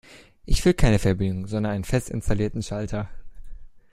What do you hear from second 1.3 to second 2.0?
sondern einen